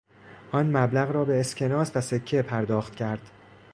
آن 0.51 0.77
مبلغ 0.77 1.11
را 1.11 1.25
به 1.25 1.39
اسکناس 1.39 1.95
و 1.95 2.01
سکه 2.01 2.41
پرداخت 2.41 2.95
کرد. 2.95 3.29